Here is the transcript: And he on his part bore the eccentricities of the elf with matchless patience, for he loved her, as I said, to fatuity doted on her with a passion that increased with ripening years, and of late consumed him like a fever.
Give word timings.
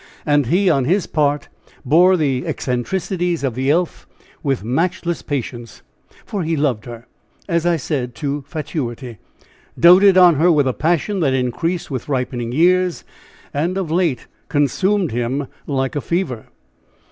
And 0.25 0.47
he 0.47 0.67
on 0.67 0.85
his 0.85 1.05
part 1.05 1.47
bore 1.85 2.17
the 2.17 2.47
eccentricities 2.47 3.43
of 3.43 3.53
the 3.53 3.69
elf 3.69 4.07
with 4.41 4.63
matchless 4.63 5.21
patience, 5.21 5.83
for 6.25 6.41
he 6.41 6.57
loved 6.57 6.85
her, 6.85 7.05
as 7.47 7.67
I 7.67 7.75
said, 7.77 8.15
to 8.15 8.43
fatuity 8.47 9.19
doted 9.79 10.17
on 10.17 10.37
her 10.37 10.51
with 10.51 10.67
a 10.67 10.73
passion 10.73 11.19
that 11.19 11.35
increased 11.35 11.91
with 11.91 12.09
ripening 12.09 12.51
years, 12.51 13.03
and 13.53 13.77
of 13.77 13.91
late 13.91 14.25
consumed 14.49 15.11
him 15.11 15.45
like 15.67 15.95
a 15.95 16.01
fever. 16.01 16.47